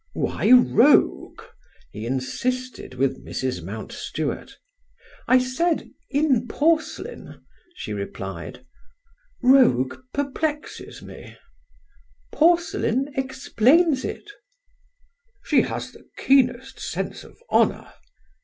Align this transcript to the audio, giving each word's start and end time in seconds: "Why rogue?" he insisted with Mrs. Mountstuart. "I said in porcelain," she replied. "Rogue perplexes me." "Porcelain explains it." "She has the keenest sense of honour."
"Why 0.15 0.49
rogue?" 0.51 1.43
he 1.91 2.07
insisted 2.07 2.95
with 2.95 3.23
Mrs. 3.23 3.61
Mountstuart. 3.63 4.57
"I 5.27 5.37
said 5.37 5.91
in 6.09 6.47
porcelain," 6.47 7.45
she 7.75 7.93
replied. 7.93 8.65
"Rogue 9.43 9.99
perplexes 10.11 11.03
me." 11.03 11.37
"Porcelain 12.31 13.09
explains 13.15 14.03
it." 14.03 14.27
"She 15.43 15.61
has 15.61 15.91
the 15.91 16.09
keenest 16.17 16.79
sense 16.79 17.23
of 17.23 17.37
honour." 17.51 17.93